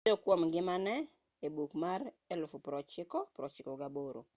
[0.03, 0.95] nowuoyo kuom ngimane
[1.45, 4.23] e buk mar 1998